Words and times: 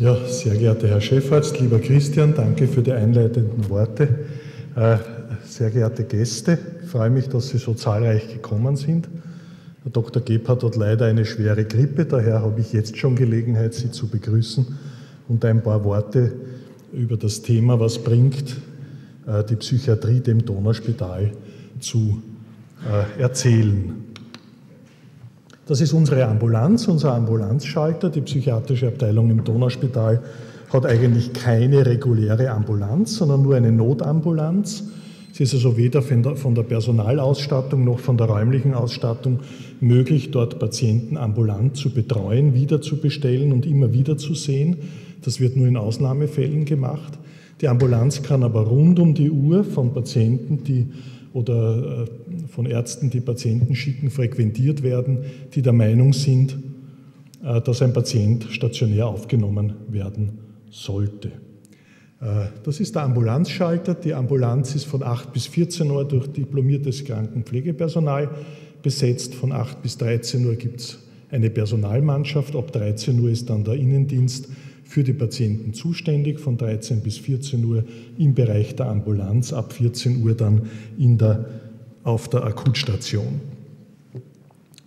Ja, 0.00 0.16
sehr 0.26 0.56
geehrter 0.56 0.88
Herr 0.88 1.02
Chefarzt, 1.02 1.60
lieber 1.60 1.78
Christian, 1.78 2.34
danke 2.34 2.66
für 2.66 2.80
die 2.80 2.92
einleitenden 2.92 3.68
Worte. 3.68 4.08
Äh, 4.74 4.96
sehr 5.44 5.70
geehrte 5.70 6.04
Gäste, 6.04 6.58
ich 6.82 6.88
freue 6.88 7.10
mich, 7.10 7.28
dass 7.28 7.50
Sie 7.50 7.58
so 7.58 7.74
zahlreich 7.74 8.32
gekommen 8.32 8.76
sind. 8.76 9.08
Herr 9.82 9.92
Dr. 9.92 10.22
Gebhardt 10.22 10.64
hat 10.64 10.76
leider 10.76 11.04
eine 11.04 11.26
schwere 11.26 11.66
Grippe, 11.66 12.06
daher 12.06 12.40
habe 12.40 12.62
ich 12.62 12.72
jetzt 12.72 12.96
schon 12.96 13.16
Gelegenheit, 13.16 13.74
Sie 13.74 13.90
zu 13.90 14.08
begrüßen 14.08 14.66
und 15.28 15.44
ein 15.44 15.62
paar 15.62 15.84
Worte 15.84 16.32
über 16.94 17.18
das 17.18 17.42
Thema, 17.42 17.78
was 17.78 17.98
bringt 17.98 18.56
äh, 19.26 19.44
die 19.44 19.56
Psychiatrie 19.56 20.20
dem 20.20 20.42
Donauspital 20.42 21.32
zu 21.80 22.22
äh, 22.90 23.20
erzählen. 23.20 24.11
Das 25.66 25.80
ist 25.80 25.92
unsere 25.92 26.26
Ambulanz, 26.26 26.88
unser 26.88 27.14
Ambulanzschalter. 27.14 28.10
Die 28.10 28.22
psychiatrische 28.22 28.88
Abteilung 28.88 29.30
im 29.30 29.44
Donauspital 29.44 30.20
hat 30.72 30.86
eigentlich 30.86 31.32
keine 31.32 31.86
reguläre 31.86 32.50
Ambulanz, 32.50 33.16
sondern 33.16 33.42
nur 33.42 33.54
eine 33.54 33.70
Notambulanz. 33.70 34.84
Sie 35.32 35.44
ist 35.44 35.54
also 35.54 35.76
weder 35.76 36.02
von 36.02 36.54
der 36.54 36.64
Personalausstattung 36.64 37.84
noch 37.84 38.00
von 38.00 38.16
der 38.16 38.26
räumlichen 38.26 38.74
Ausstattung 38.74 39.38
möglich, 39.80 40.32
dort 40.32 40.58
Patienten 40.58 41.16
ambulant 41.16 41.76
zu 41.76 41.90
betreuen, 41.90 42.54
wiederzubestellen 42.54 43.52
und 43.52 43.64
immer 43.64 43.92
wieder 43.92 44.18
zu 44.18 44.34
sehen. 44.34 44.78
Das 45.22 45.38
wird 45.38 45.56
nur 45.56 45.68
in 45.68 45.76
Ausnahmefällen 45.76 46.64
gemacht. 46.64 47.18
Die 47.60 47.68
Ambulanz 47.68 48.22
kann 48.22 48.42
aber 48.42 48.62
rund 48.62 48.98
um 48.98 49.14
die 49.14 49.30
Uhr 49.30 49.62
von 49.62 49.94
Patienten, 49.94 50.64
die 50.64 50.88
oder 51.32 52.06
äh, 52.06 52.46
von 52.48 52.66
Ärzten, 52.66 53.10
die 53.10 53.20
Patienten 53.20 53.74
schicken, 53.74 54.10
frequentiert 54.10 54.82
werden, 54.82 55.24
die 55.54 55.62
der 55.62 55.72
Meinung 55.72 56.12
sind, 56.12 56.58
äh, 57.42 57.60
dass 57.60 57.82
ein 57.82 57.92
Patient 57.92 58.44
stationär 58.50 59.06
aufgenommen 59.06 59.74
werden 59.88 60.38
sollte. 60.70 61.28
Äh, 62.20 62.46
das 62.62 62.80
ist 62.80 62.94
der 62.94 63.02
Ambulanzschalter. 63.02 63.94
Die 63.94 64.14
Ambulanz 64.14 64.74
ist 64.74 64.84
von 64.84 65.02
8 65.02 65.32
bis 65.32 65.46
14 65.46 65.90
Uhr 65.90 66.06
durch 66.06 66.28
diplomiertes 66.28 67.04
Krankenpflegepersonal 67.04 68.30
besetzt. 68.82 69.34
Von 69.34 69.52
8 69.52 69.82
bis 69.82 69.98
13 69.98 70.46
Uhr 70.46 70.54
gibt 70.54 70.80
es 70.80 70.98
eine 71.30 71.50
Personalmannschaft. 71.50 72.54
Ab 72.54 72.72
13 72.72 73.18
Uhr 73.18 73.30
ist 73.30 73.50
dann 73.50 73.64
der 73.64 73.74
Innendienst 73.74 74.48
für 74.92 75.02
die 75.02 75.14
Patienten 75.14 75.72
zuständig, 75.72 76.38
von 76.38 76.58
13 76.58 77.00
bis 77.00 77.16
14 77.16 77.64
Uhr 77.64 77.82
im 78.18 78.34
Bereich 78.34 78.76
der 78.76 78.90
Ambulanz, 78.90 79.54
ab 79.54 79.72
14 79.72 80.22
Uhr 80.22 80.34
dann 80.34 80.68
in 80.98 81.16
der, 81.16 81.46
auf 82.04 82.28
der 82.28 82.44
Akutstation. 82.44 83.40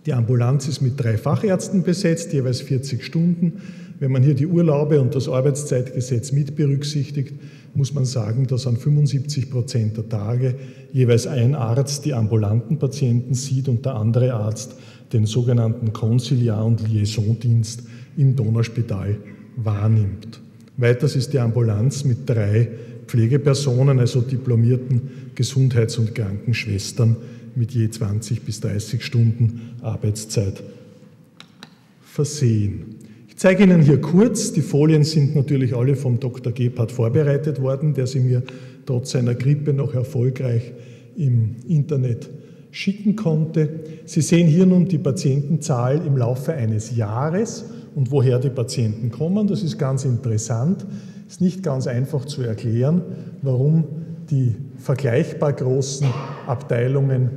Die 0.06 0.12
Ambulanz 0.12 0.68
ist 0.68 0.80
mit 0.80 0.92
drei 0.96 1.18
Fachärzten 1.18 1.82
besetzt, 1.82 2.32
jeweils 2.32 2.60
40 2.60 3.04
Stunden. 3.04 3.54
Wenn 3.98 4.12
man 4.12 4.22
hier 4.22 4.34
die 4.34 4.46
Urlaube 4.46 5.00
und 5.00 5.12
das 5.16 5.28
Arbeitszeitgesetz 5.28 6.30
mit 6.30 6.54
berücksichtigt, 6.54 7.34
muss 7.74 7.92
man 7.92 8.04
sagen, 8.04 8.46
dass 8.46 8.68
an 8.68 8.76
75 8.76 9.50
Prozent 9.50 9.96
der 9.96 10.08
Tage 10.08 10.54
jeweils 10.92 11.26
ein 11.26 11.56
Arzt 11.56 12.04
die 12.04 12.14
ambulanten 12.14 12.78
Patienten 12.78 13.34
sieht 13.34 13.68
und 13.68 13.84
der 13.84 13.96
andere 13.96 14.34
Arzt 14.34 14.76
den 15.12 15.26
sogenannten 15.26 15.92
Konsiliar- 15.92 16.64
und 16.64 16.88
Liaisondienst 16.88 17.82
im 18.16 18.36
Donauspital 18.36 19.16
wahrnimmt. 19.56 20.40
Weiters 20.76 21.16
ist 21.16 21.32
die 21.32 21.38
Ambulanz 21.38 22.04
mit 22.04 22.28
drei 22.28 22.68
Pflegepersonen, 23.06 23.98
also 23.98 24.20
diplomierten 24.20 25.00
Gesundheits- 25.34 25.98
und 25.98 26.14
Krankenschwestern 26.14 27.16
mit 27.54 27.72
je 27.72 27.88
20 27.88 28.42
bis 28.42 28.60
30 28.60 29.02
Stunden 29.02 29.74
Arbeitszeit 29.80 30.62
versehen. 32.02 32.96
Ich 33.28 33.36
zeige 33.36 33.64
Ihnen 33.64 33.82
hier 33.82 34.00
kurz, 34.00 34.52
die 34.52 34.62
Folien 34.62 35.04
sind 35.04 35.34
natürlich 35.34 35.74
alle 35.74 35.96
vom 35.96 36.20
Dr. 36.20 36.52
Gebhardt 36.52 36.92
vorbereitet 36.92 37.60
worden, 37.60 37.94
der 37.94 38.06
sie 38.06 38.20
mir 38.20 38.42
trotz 38.86 39.10
seiner 39.10 39.34
Grippe 39.34 39.72
noch 39.72 39.94
erfolgreich 39.94 40.72
im 41.16 41.56
Internet 41.68 42.30
schicken 42.70 43.16
konnte. 43.16 43.68
Sie 44.04 44.20
sehen 44.20 44.46
hier 44.46 44.66
nun 44.66 44.86
die 44.86 44.98
Patientenzahl 44.98 46.06
im 46.06 46.16
Laufe 46.16 46.52
eines 46.52 46.94
Jahres 46.96 47.64
und 47.96 48.12
woher 48.12 48.38
die 48.38 48.50
Patienten 48.50 49.10
kommen. 49.10 49.48
Das 49.48 49.62
ist 49.62 49.78
ganz 49.78 50.04
interessant. 50.04 50.86
Es 51.26 51.34
ist 51.34 51.40
nicht 51.40 51.62
ganz 51.62 51.88
einfach 51.88 52.26
zu 52.26 52.42
erklären, 52.42 53.02
warum 53.42 53.84
die 54.30 54.54
vergleichbar 54.76 55.54
großen 55.54 56.06
Abteilungen 56.46 57.30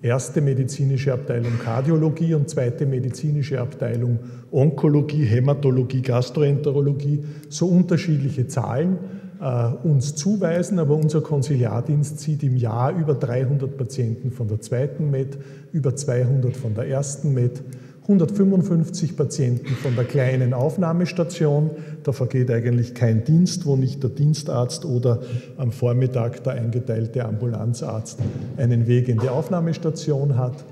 erste 0.00 0.40
medizinische 0.40 1.12
Abteilung 1.12 1.58
Kardiologie 1.62 2.34
und 2.34 2.48
zweite 2.48 2.86
medizinische 2.86 3.60
Abteilung 3.60 4.20
Onkologie, 4.52 5.24
Hämatologie, 5.24 6.02
Gastroenterologie 6.02 7.24
so 7.48 7.66
unterschiedliche 7.66 8.46
Zahlen 8.46 8.98
äh, 9.40 9.66
uns 9.82 10.14
zuweisen, 10.14 10.78
aber 10.78 10.94
unser 10.94 11.22
Konsiliardienst 11.22 12.20
sieht 12.20 12.44
im 12.44 12.56
Jahr 12.56 12.96
über 12.96 13.14
300 13.14 13.76
Patienten 13.76 14.30
von 14.30 14.46
der 14.46 14.60
zweiten 14.60 15.10
Med, 15.10 15.38
über 15.72 15.96
200 15.96 16.56
von 16.56 16.74
der 16.74 16.86
ersten 16.86 17.34
Med 17.34 17.62
155 18.04 19.16
Patienten 19.16 19.74
von 19.76 19.96
der 19.96 20.04
kleinen 20.04 20.52
Aufnahmestation. 20.52 21.70
Da 22.02 22.12
vergeht 22.12 22.50
eigentlich 22.50 22.92
kein 22.92 23.24
Dienst, 23.24 23.64
wo 23.64 23.76
nicht 23.76 24.02
der 24.02 24.10
Dienstarzt 24.10 24.84
oder 24.84 25.22
am 25.56 25.72
Vormittag 25.72 26.44
der 26.44 26.52
eingeteilte 26.52 27.24
Ambulanzarzt 27.24 28.18
einen 28.58 28.86
Weg 28.86 29.08
in 29.08 29.18
die 29.18 29.30
Aufnahmestation 29.30 30.36
hat. 30.36 30.64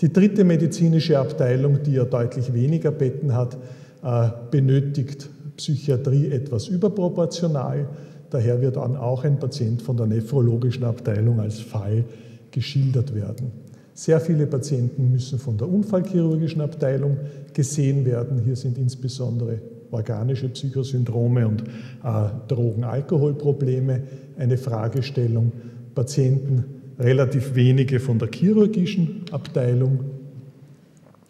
Die 0.00 0.12
dritte 0.12 0.44
medizinische 0.44 1.18
Abteilung, 1.18 1.82
die 1.82 1.94
ja 1.94 2.04
deutlich 2.04 2.54
weniger 2.54 2.92
Betten 2.92 3.34
hat, 3.34 3.56
äh, 4.04 4.28
benötigt 4.52 5.28
Psychiatrie 5.56 6.30
etwas 6.30 6.68
überproportional. 6.68 7.88
Daher 8.30 8.60
wird 8.60 8.76
dann 8.76 8.94
auch 8.96 9.24
ein 9.24 9.40
Patient 9.40 9.82
von 9.82 9.96
der 9.96 10.06
nephrologischen 10.06 10.84
Abteilung 10.84 11.40
als 11.40 11.58
Fall 11.58 12.04
geschildert 12.52 13.12
werden. 13.12 13.65
Sehr 13.96 14.20
viele 14.20 14.46
Patienten 14.46 15.10
müssen 15.10 15.38
von 15.38 15.56
der 15.56 15.70
unfallchirurgischen 15.70 16.60
Abteilung 16.60 17.16
gesehen 17.54 18.04
werden. 18.04 18.42
Hier 18.44 18.54
sind 18.54 18.76
insbesondere 18.76 19.62
organische 19.90 20.50
Psychosyndrome 20.50 21.48
und 21.48 21.62
äh, 21.62 22.28
Drogen-Alkoholprobleme 22.46 24.02
eine 24.36 24.58
Fragestellung. 24.58 25.50
Patienten 25.94 26.64
relativ 26.98 27.54
wenige 27.54 27.98
von 27.98 28.18
der 28.18 28.28
chirurgischen 28.30 29.22
Abteilung 29.30 30.00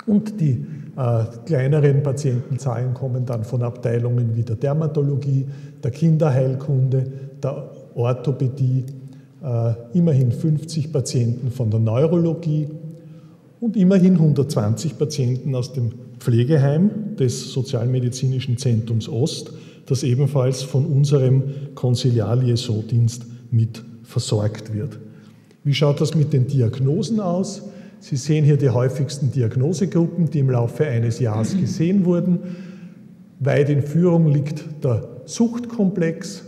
und 0.06 0.40
die 0.40 0.66
äh, 0.96 1.24
kleineren 1.44 2.02
Patientenzahlen 2.02 2.94
kommen 2.94 3.24
dann 3.26 3.44
von 3.44 3.62
Abteilungen 3.62 4.34
wie 4.34 4.42
der 4.42 4.56
Dermatologie, 4.56 5.46
der 5.84 5.92
Kinderheilkunde, 5.92 7.06
der 7.40 7.70
Orthopädie 7.94 8.86
immerhin 9.92 10.32
50 10.32 10.92
Patienten 10.92 11.50
von 11.50 11.70
der 11.70 11.80
Neurologie 11.80 12.68
und 13.60 13.76
immerhin 13.76 14.14
120 14.14 14.98
Patienten 14.98 15.54
aus 15.54 15.72
dem 15.72 15.92
Pflegeheim 16.18 17.16
des 17.16 17.52
Sozialmedizinischen 17.52 18.58
Zentrums 18.58 19.08
Ost, 19.08 19.52
das 19.86 20.02
ebenfalls 20.02 20.62
von 20.62 20.84
unserem 20.84 21.44
Konsiliar-Liaison-Dienst 21.74 23.26
mit 23.50 23.82
versorgt 24.02 24.74
wird. 24.74 24.98
Wie 25.62 25.74
schaut 25.74 26.00
das 26.00 26.14
mit 26.14 26.32
den 26.32 26.46
Diagnosen 26.46 27.20
aus? 27.20 27.62
Sie 28.00 28.16
sehen 28.16 28.44
hier 28.44 28.56
die 28.56 28.70
häufigsten 28.70 29.32
Diagnosegruppen, 29.32 30.30
die 30.30 30.40
im 30.40 30.50
Laufe 30.50 30.86
eines 30.86 31.18
Jahres 31.18 31.56
gesehen 31.56 32.04
wurden. 32.04 32.38
Weit 33.40 33.68
in 33.68 33.82
Führung 33.82 34.28
liegt 34.28 34.64
der 34.84 35.08
Suchtkomplex, 35.24 36.44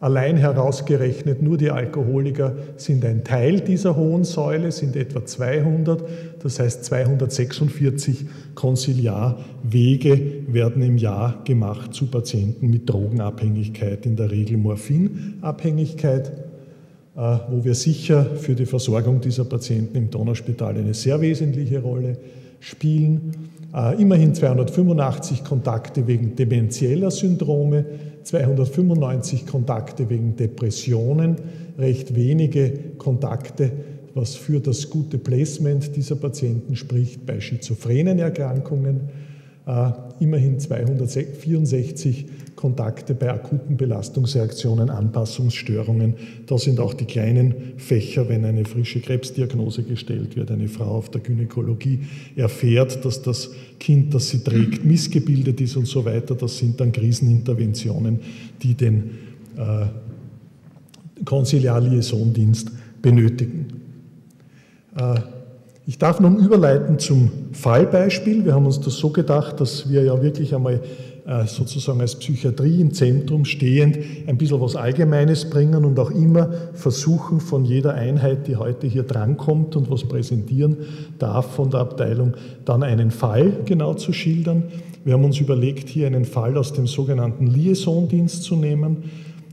Allein 0.00 0.38
herausgerechnet, 0.38 1.42
nur 1.42 1.58
die 1.58 1.70
Alkoholiker 1.70 2.54
sind 2.76 3.04
ein 3.04 3.22
Teil 3.22 3.60
dieser 3.60 3.96
hohen 3.96 4.24
Säule, 4.24 4.72
sind 4.72 4.96
etwa 4.96 5.26
200. 5.26 6.02
Das 6.42 6.58
heißt, 6.58 6.86
246 6.86 8.24
Konsiliarwege 8.54 10.44
werden 10.46 10.82
im 10.82 10.96
Jahr 10.96 11.44
gemacht 11.44 11.92
zu 11.92 12.06
Patienten 12.06 12.70
mit 12.70 12.88
Drogenabhängigkeit, 12.88 14.06
in 14.06 14.16
der 14.16 14.30
Regel 14.30 14.56
Morphinabhängigkeit, 14.56 16.32
äh, 17.14 17.38
wo 17.50 17.62
wir 17.62 17.74
sicher 17.74 18.24
für 18.24 18.54
die 18.54 18.64
Versorgung 18.66 19.20
dieser 19.20 19.44
Patienten 19.44 19.98
im 19.98 20.10
Donauspital 20.10 20.78
eine 20.78 20.94
sehr 20.94 21.20
wesentliche 21.20 21.82
Rolle 21.82 22.16
spielen. 22.58 23.32
Äh, 23.74 24.00
immerhin 24.00 24.34
285 24.34 25.44
Kontakte 25.44 26.06
wegen 26.06 26.36
demenzieller 26.36 27.10
Syndrome, 27.10 27.84
295 28.24 29.46
Kontakte 29.46 30.08
wegen 30.10 30.36
Depressionen, 30.36 31.36
recht 31.78 32.14
wenige 32.14 32.72
Kontakte, 32.98 33.72
was 34.14 34.34
für 34.34 34.60
das 34.60 34.90
gute 34.90 35.18
Placement 35.18 35.94
dieser 35.96 36.16
Patienten 36.16 36.76
spricht 36.76 37.26
bei 37.26 37.40
schizophrenen 37.40 38.18
Erkrankungen. 38.18 39.08
Äh, 39.70 39.92
immerhin 40.18 40.58
264 40.58 42.26
Kontakte 42.56 43.14
bei 43.14 43.30
akuten 43.30 43.76
Belastungsreaktionen, 43.76 44.90
Anpassungsstörungen. 44.90 46.14
Da 46.46 46.58
sind 46.58 46.80
auch 46.80 46.92
die 46.92 47.04
kleinen 47.04 47.54
Fächer, 47.76 48.28
wenn 48.28 48.44
eine 48.44 48.64
frische 48.64 49.00
Krebsdiagnose 49.00 49.84
gestellt 49.84 50.36
wird, 50.36 50.50
eine 50.50 50.68
Frau 50.68 50.96
auf 50.96 51.10
der 51.10 51.20
Gynäkologie 51.20 52.00
erfährt, 52.36 53.04
dass 53.04 53.22
das 53.22 53.50
Kind, 53.78 54.12
das 54.12 54.28
sie 54.30 54.42
trägt, 54.42 54.84
missgebildet 54.84 55.60
ist 55.60 55.76
und 55.76 55.86
so 55.86 56.04
weiter. 56.04 56.34
Das 56.34 56.58
sind 56.58 56.80
dann 56.80 56.90
Kriseninterventionen, 56.90 58.18
die 58.62 58.74
den 58.74 59.10
äh, 59.56 59.86
Konsiliar-Liaison-Dienst 61.24 62.72
benötigen. 63.00 63.68
Äh, 64.96 65.20
ich 65.90 65.98
darf 65.98 66.20
nun 66.20 66.38
überleiten 66.38 67.00
zum 67.00 67.32
Fallbeispiel. 67.50 68.44
Wir 68.44 68.54
haben 68.54 68.64
uns 68.64 68.78
das 68.78 68.94
so 68.94 69.10
gedacht, 69.10 69.58
dass 69.58 69.90
wir 69.90 70.04
ja 70.04 70.22
wirklich 70.22 70.54
einmal 70.54 70.80
äh, 71.26 71.46
sozusagen 71.46 72.00
als 72.00 72.14
Psychiatrie 72.14 72.80
im 72.80 72.94
Zentrum 72.94 73.44
stehend 73.44 73.98
ein 74.28 74.38
bisschen 74.38 74.60
was 74.60 74.76
Allgemeines 74.76 75.50
bringen 75.50 75.84
und 75.84 75.98
auch 75.98 76.12
immer 76.12 76.48
versuchen, 76.74 77.40
von 77.40 77.64
jeder 77.64 77.94
Einheit, 77.94 78.46
die 78.46 78.54
heute 78.54 78.86
hier 78.86 79.02
drankommt 79.02 79.74
und 79.74 79.90
was 79.90 80.04
präsentieren 80.04 80.76
darf 81.18 81.56
von 81.56 81.70
der 81.70 81.80
Abteilung, 81.80 82.34
dann 82.64 82.84
einen 82.84 83.10
Fall 83.10 83.52
genau 83.64 83.94
zu 83.94 84.12
schildern. 84.12 84.68
Wir 85.02 85.14
haben 85.14 85.24
uns 85.24 85.40
überlegt, 85.40 85.88
hier 85.88 86.06
einen 86.06 86.24
Fall 86.24 86.56
aus 86.56 86.72
dem 86.72 86.86
sogenannten 86.86 87.48
Liaison-Dienst 87.48 88.44
zu 88.44 88.54
nehmen. 88.54 89.10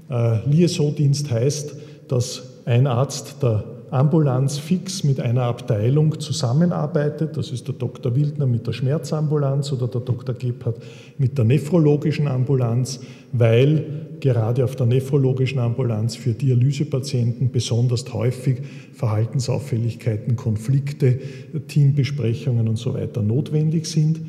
Äh, 0.08 0.48
Liaison-Dienst 0.48 1.32
heißt, 1.32 1.78
dass 2.08 2.62
ein 2.66 2.86
Arzt 2.86 3.42
der 3.42 3.77
Ambulanz 3.90 4.58
fix 4.58 5.04
mit 5.04 5.20
einer 5.20 5.44
Abteilung 5.44 6.20
zusammenarbeitet. 6.20 7.38
Das 7.38 7.52
ist 7.52 7.68
der 7.68 7.76
Dr. 7.76 8.16
Wildner 8.16 8.46
mit 8.46 8.68
der 8.68 8.74
Schmerzambulanz 8.74 9.72
oder 9.72 9.88
der 9.88 10.02
Dr. 10.02 10.36
Gebhardt 10.36 10.78
mit 11.18 11.38
der 11.38 11.46
nephrologischen 11.46 12.28
Ambulanz, 12.28 13.00
weil 13.32 13.86
gerade 14.20 14.66
auf 14.66 14.76
der 14.76 14.88
nephrologischen 14.88 15.60
Ambulanz 15.60 16.16
für 16.16 16.34
Dialysepatienten 16.34 17.50
besonders 17.52 18.14
häufig 18.14 18.58
Verhaltensauffälligkeiten, 18.94 20.36
Konflikte, 20.36 21.20
Teambesprechungen 21.68 22.68
und 22.68 22.78
so 22.78 22.94
weiter 22.94 23.22
notwendig 23.22 23.86
sind. 23.86 24.20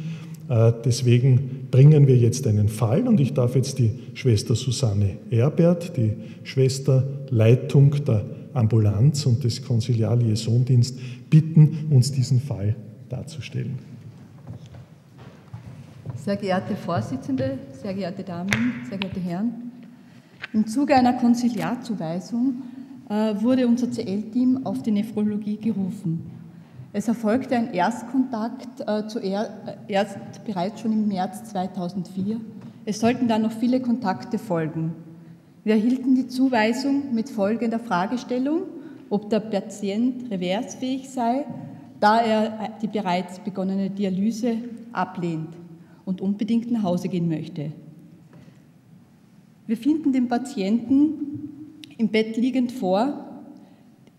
Äh, 0.49 0.72
deswegen 0.84 1.66
bringen 1.70 2.06
wir 2.06 2.16
jetzt 2.16 2.46
einen 2.46 2.69
Fall 2.69 3.08
und 3.08 3.19
ich 3.19 3.34
darf 3.34 3.56
jetzt 3.56 3.78
die 3.78 3.90
Schwester 4.14 4.55
Susanne 4.55 5.16
Erbert, 5.31 5.96
die 5.96 6.12
Schwesterleitung 6.44 7.96
der 8.06 8.25
Ambulanz 8.54 9.26
und 9.26 9.44
des 9.44 9.62
Konsiliar-Liaison-Dienst 9.62 10.98
bitten, 11.30 11.88
uns 11.90 12.12
diesen 12.12 12.40
Fall 12.40 12.76
darzustellen. 13.08 13.78
Sehr 16.16 16.36
geehrte 16.36 16.76
Vorsitzende, 16.76 17.58
sehr 17.80 17.94
geehrte 17.94 18.22
Damen, 18.22 18.50
sehr 18.88 18.98
geehrte 18.98 19.20
Herren, 19.20 19.68
im 20.54 20.66
Zuge 20.66 20.94
einer 20.94 21.12
Konsiliarzuweisung 21.12 22.62
äh, 23.08 23.34
wurde 23.40 23.66
unser 23.66 23.90
CL-Team 23.90 24.64
auf 24.64 24.82
die 24.82 24.90
Nephrologie 24.90 25.58
gerufen. 25.58 26.30
Es 26.92 27.06
erfolgte 27.06 27.54
ein 27.54 27.74
Erstkontakt 27.74 28.80
äh, 28.80 29.06
zuerst, 29.06 29.50
äh, 29.88 30.04
bereits 30.46 30.80
schon 30.80 30.92
im 30.92 31.06
März 31.06 31.44
2004. 31.50 32.40
Es 32.86 33.00
sollten 33.00 33.28
dann 33.28 33.42
noch 33.42 33.52
viele 33.52 33.80
Kontakte 33.80 34.38
folgen. 34.38 34.94
Wir 35.64 35.75
erhielten 35.75 36.14
die 36.14 36.28
Zuweisung 36.28 37.14
mit 37.14 37.28
folgender 37.28 37.78
Fragestellung, 37.78 38.62
ob 39.10 39.28
der 39.31 39.40
Patient 39.40 40.31
reversfähig 40.31 41.08
sei, 41.08 41.46
da 42.00 42.20
er 42.20 42.70
die 42.81 42.87
bereits 42.87 43.40
begonnene 43.40 43.90
Dialyse 43.90 44.56
ablehnt 44.93 45.49
und 46.05 46.20
unbedingt 46.20 46.70
nach 46.70 46.82
Hause 46.82 47.08
gehen 47.08 47.28
möchte. 47.28 47.72
Wir 49.66 49.76
finden 49.76 50.12
den 50.12 50.28
Patienten 50.28 51.82
im 51.99 52.08
Bett 52.08 52.37
liegend 52.37 52.72
vor. 52.72 53.43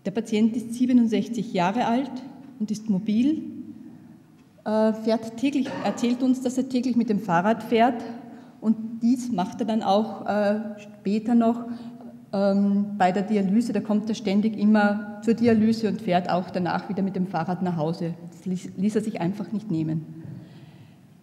Der 0.04 0.10
Patient 0.12 0.54
ist 0.56 0.74
67 0.74 1.52
Jahre 1.52 1.86
alt 1.86 2.12
und 2.60 2.70
ist 2.70 2.88
mobil, 2.88 3.42
äh, 4.64 4.92
fährt 4.92 5.36
täglich, 5.38 5.68
erzählt 5.84 6.22
uns, 6.22 6.42
dass 6.42 6.58
er 6.58 6.68
täglich 6.68 6.94
mit 6.94 7.08
dem 7.08 7.18
Fahrrad 7.18 7.62
fährt, 7.62 8.04
und 8.60 9.00
dies 9.02 9.32
macht 9.32 9.60
er 9.60 9.66
dann 9.66 9.82
auch 9.82 10.26
äh, 10.26 10.60
später 10.78 11.34
noch 11.34 11.66
ähm, 12.32 12.96
bei 12.98 13.12
der 13.12 13.22
Dialyse. 13.22 13.72
Da 13.72 13.80
kommt 13.80 14.08
er 14.08 14.14
ständig 14.14 14.58
immer 14.58 15.20
zur 15.22 15.34
Dialyse 15.34 15.88
und 15.88 16.00
fährt 16.00 16.30
auch 16.30 16.50
danach 16.50 16.88
wieder 16.88 17.02
mit 17.02 17.16
dem 17.16 17.26
Fahrrad 17.26 17.62
nach 17.62 17.76
Hause. 17.76 18.14
Das 18.30 18.44
ließ, 18.44 18.96
er 18.96 19.02
sich 19.02 19.20
einfach 19.20 19.52
nicht 19.52 19.70
nehmen. 19.70 20.04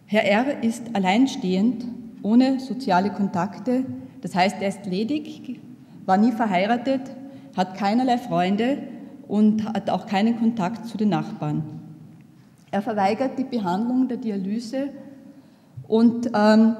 Herr 0.06 0.24
R. 0.24 0.62
ist 0.62 0.94
alleinstehend, 0.94 1.84
ohne 2.22 2.60
soziale 2.60 3.10
Kontakte. 3.10 3.84
Das 4.22 4.34
heißt, 4.34 4.56
er 4.60 4.68
ist 4.68 4.86
ledig, 4.86 5.60
war 6.06 6.16
nie 6.16 6.32
verheiratet, 6.32 7.02
hat 7.56 7.76
keinerlei 7.76 8.18
Freunde 8.18 8.78
und 9.28 9.64
hat 9.64 9.90
auch 9.90 10.06
keinen 10.06 10.38
Kontakt 10.38 10.86
zu 10.86 10.96
den 10.96 11.10
Nachbarn. 11.10 11.62
Er 12.70 12.82
verweigert 12.82 13.38
die 13.38 13.44
Behandlung 13.44 14.08
der 14.08 14.16
Dialyse 14.16 14.90
und 15.86 16.30
ähm, 16.34 16.76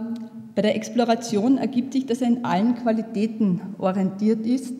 bei 0.58 0.62
der 0.62 0.74
Exploration 0.74 1.56
ergibt 1.56 1.92
sich, 1.92 2.04
dass 2.04 2.20
er 2.20 2.26
in 2.26 2.44
allen 2.44 2.74
Qualitäten 2.74 3.60
orientiert 3.78 4.44
ist 4.44 4.74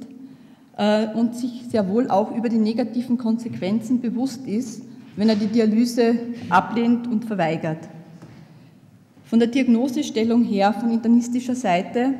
äh, 0.77 1.07
und 1.15 1.37
sich 1.37 1.67
sehr 1.71 1.89
wohl 1.89 2.11
auch 2.11 2.35
über 2.35 2.49
die 2.49 2.59
negativen 2.59 3.17
Konsequenzen 3.17 4.01
bewusst 4.01 4.45
ist, 4.45 4.83
wenn 5.15 5.29
er 5.29 5.37
die 5.37 5.47
Dialyse 5.47 6.19
ablehnt 6.51 7.07
und 7.07 7.27
verweigert. 7.27 7.79
Von 9.23 9.39
der 9.39 9.47
Diagnosestellung 9.47 10.43
her, 10.43 10.73
von 10.73 10.91
internistischer 10.91 11.55
Seite, 11.55 12.15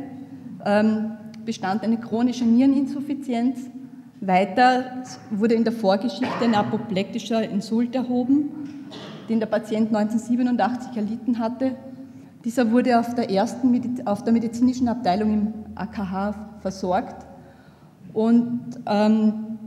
ähm, 0.65 1.15
bestand 1.45 1.83
eine 1.83 1.99
chronische 1.99 2.45
Niereninsuffizienz. 2.45 3.59
Weiter 4.21 5.03
wurde 5.33 5.55
in 5.55 5.65
der 5.65 5.73
Vorgeschichte 5.73 6.45
ein 6.45 6.55
apoplektischer 6.55 7.43
Insult 7.43 7.97
erhoben, 7.97 8.51
den 9.29 9.41
der 9.41 9.49
Patient 9.49 9.93
1987 9.93 10.97
erlitten 10.97 11.41
hatte 11.41 11.75
dieser 12.45 12.71
wurde 12.71 12.99
auf 12.99 13.15
der 13.15 13.31
ersten 13.31 14.07
auf 14.07 14.25
der 14.25 14.33
medizinischen 14.33 14.89
Abteilung 14.89 15.33
im 15.33 15.55
AKH 15.75 16.35
versorgt 16.61 17.27
und 18.13 18.61
ähm, 18.87 19.59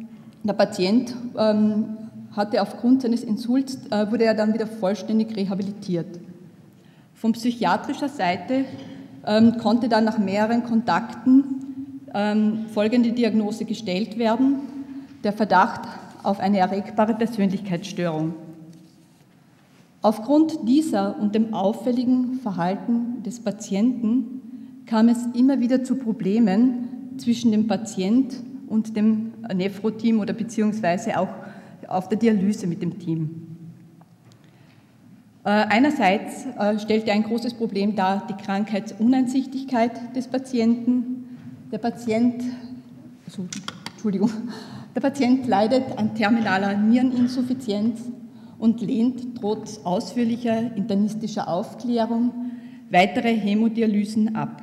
der 0.44 0.54
Patient 0.54 1.16
ähm, 1.38 1.98
hatte 2.36 2.62
aufgrund 2.62 3.02
seines 3.02 3.24
Insults 3.24 3.78
äh, 3.92 4.10
wurde 4.10 4.24
er 4.24 4.34
dann 4.34 4.54
wieder 4.54 4.68
vollständig 4.68 5.36
rehabilitiert. 5.36 6.20
Von 7.14 7.34
psychiatrischer 7.34 8.10
Seite 8.10 8.66
ähm, 9.26 9.58
konnte 9.58 9.90
dann 9.90 10.06
nach 10.06 10.18
mehreren 10.18 10.64
Kontakten 10.64 12.00
ähm, 12.14 12.66
folgende 12.74 13.12
Diagnose 13.12 13.66
gestellt 13.66 14.18
werden: 14.18 14.56
der 15.24 15.34
Verdacht 15.34 15.82
auf 16.24 16.40
eine 16.40 16.60
erregbare 16.60 17.16
Persönlichkeitsstörung. 17.16 18.34
Aufgrund 20.04 20.68
dieser 20.68 21.20
und 21.20 21.36
dem 21.36 21.54
auffälligen 21.54 22.40
Verhalten 22.40 23.22
des 23.24 23.40
Patienten 23.40 24.84
kam 24.88 25.10
es 25.10 25.20
immer 25.34 25.60
wieder 25.60 25.84
zu 25.84 25.96
Problemen 25.96 27.18
zwischen 27.18 27.52
dem 27.52 27.68
Patient 27.68 28.34
und 28.68 28.96
dem 28.96 29.34
Nephro-Team 29.54 30.20
oder 30.20 30.34
beziehungsweise 30.34 31.20
auch 31.20 31.30
auf 31.88 32.10
der 32.10 32.18
Dialyse 32.18 32.66
mit 32.66 32.82
dem 32.82 32.98
Team. 32.98 33.58
Äh, 35.44 35.50
einerseits 35.50 36.46
äh, 36.58 36.80
stellte 36.80 37.12
ein 37.12 37.24
großes 37.24 37.54
Problem 37.54 37.96
dar 37.96 38.26
die 38.28 38.44
Krankheitsuneinsichtigkeit 38.44 40.16
des 40.16 40.28
Patienten. 40.28 41.38
Der 41.72 41.80
Patient, 41.80 42.44
also, 43.26 43.46
Entschuldigung, 43.94 44.32
der 44.96 45.02
Patient 45.02 45.48
leidet 45.48 45.98
an 45.98 46.16
terminaler 46.16 46.76
Niereninsuffizienz 46.76 48.02
und 48.62 48.80
lehnt 48.80 49.40
trotz 49.40 49.80
ausführlicher 49.84 50.76
internistischer 50.76 51.48
Aufklärung 51.48 52.32
weitere 52.92 53.36
Hämodialysen 53.36 54.36
ab. 54.36 54.62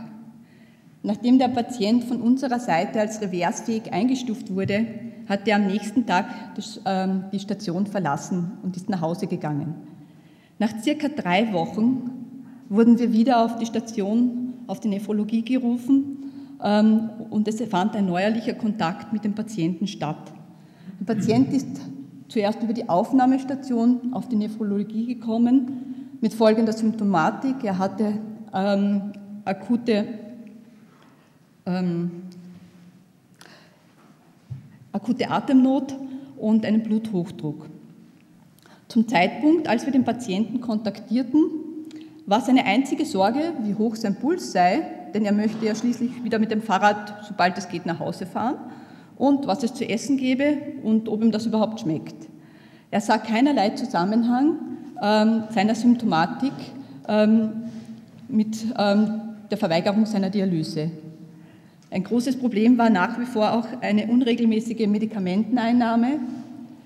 Nachdem 1.03 1.41
der 1.41 1.49
Patient 1.49 2.05
von 2.05 2.21
unserer 2.21 2.61
Seite 2.61 3.01
als 3.01 3.21
reversfähig 3.21 3.93
eingestuft 3.93 4.55
wurde, 4.55 4.87
hat 5.29 5.49
er 5.49 5.57
am 5.57 5.67
nächsten 5.67 6.07
Tag 6.07 6.27
ähm, 6.87 7.25
die 7.33 7.41
Station 7.41 7.87
verlassen 7.87 8.53
und 8.63 8.77
ist 8.77 8.89
nach 8.89 9.01
Hause 9.01 9.27
gegangen. 9.27 9.75
Nach 10.61 10.73
circa 10.81 11.09
drei 11.09 11.53
Wochen 11.53 12.11
wurden 12.69 13.01
wir 13.01 13.13
wieder 13.13 13.45
auf 13.45 13.59
die 13.59 13.67
Station, 13.67 14.55
auf 14.69 14.79
die 14.79 14.89
Nephrologie 14.89 15.43
gerufen 15.43 16.31
ähm, 16.63 17.11
und 17.31 17.49
es 17.49 17.61
fand 17.69 17.97
ein 17.97 18.07
neuerlicher 18.07 18.55
Kontakt 18.55 19.13
mit 19.13 19.25
dem 19.25 19.35
Patienten 19.35 19.89
statt. 19.89 20.33
Der 21.01 21.15
Patient 21.15 21.53
ist 21.53 21.81
zuerst 22.29 22.63
über 22.63 22.73
die 22.73 22.89
Aufnahmestation 22.89 24.13
auf 24.13 24.29
die 24.29 24.37
Nephrologie 24.37 25.07
gekommen 25.07 26.17
mit 26.21 26.35
folgender 26.35 26.73
Symptomatik. 26.73 27.65
Er 27.65 27.79
hatte 27.79 28.19
ähm, 28.53 29.13
akute, 29.45 30.07
ähm, 31.67 32.11
akute 34.93 35.31
Atemnot 35.31 35.97
und 36.37 36.65
einen 36.65 36.83
Bluthochdruck. 36.83 37.67
Zum 38.89 39.09
Zeitpunkt, 39.09 39.69
als 39.69 39.85
wir 39.85 39.93
den 39.93 40.05
Patienten 40.05 40.61
kontaktierten, 40.61 41.51
war 42.27 42.41
seine 42.41 42.65
einzige 42.65 43.05
Sorge, 43.05 43.53
wie 43.63 43.75
hoch 43.75 43.97
sein 43.97 44.17
Puls 44.17 44.53
sei, 44.53 44.83
denn 45.15 45.25
er 45.25 45.33
möchte 45.33 45.65
ja 45.65 45.75
schließlich 45.75 46.25
wieder 46.25 46.39
mit 46.39 46.51
dem 46.51 46.61
Fahrrad, 46.61 47.25
sobald 47.27 47.57
es 47.57 47.69
geht, 47.69 47.87
nach 47.87 48.01
Hause 48.01 48.27
fahren 48.27 48.57
und 49.19 49.47
was 49.47 49.63
es 49.65 49.75
zu 49.75 49.89
essen 49.89 50.17
gebe 50.17 50.57
und 50.83 51.09
ob 51.09 51.23
ihm 51.23 51.33
das 51.33 51.47
überhaupt 51.47 51.81
schmeckt. 51.81 52.15
Er 52.91 53.01
sah 53.01 53.19
keinerlei 53.19 53.71
Zusammenhang 53.71 54.55
ähm, 55.03 55.45
seiner 55.51 55.75
Symptomatik 55.75 56.53
ähm, 57.07 57.51
mit 58.29 58.65
ähm, 58.79 59.21
der 59.51 59.59
Verweigerung 59.59 60.07
seiner 60.07 60.31
Dialyse. 60.31 60.91
Ein 61.91 62.05
großes 62.05 62.37
Problem 62.37 62.79
war 62.79 62.91
nach 62.91 63.19
wie 63.19 63.25
vor 63.25 63.53
auch 63.53 63.67
eine 63.81 64.07
unregelmäßige 64.07 64.87
Medikamenteneinnahme. 64.87 66.21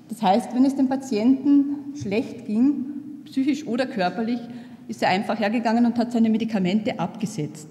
Das 0.09 0.23
heißt, 0.23 0.55
wenn 0.55 0.65
es 0.65 0.77
dem 0.77 0.89
Patienten 0.89 1.95
schlecht 2.01 2.47
ging, 2.47 2.85
psychisch 3.25 3.67
oder 3.67 3.87
körperlich, 3.87 4.41
ist 4.89 5.03
er 5.03 5.09
einfach 5.09 5.39
hergegangen 5.39 5.87
und 5.87 5.99
hat 5.99 6.13
seine 6.13 6.31
Medikamente 6.31 6.99
abgesetzt 6.99 7.69